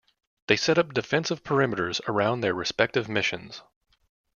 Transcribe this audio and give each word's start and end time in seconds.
They 0.47 0.55
set 0.55 0.79
up 0.79 0.95
defensive 0.95 1.43
perimeters 1.43 2.01
around 2.07 2.41
their 2.41 2.55
respective 2.55 3.07
missions. 3.07 3.61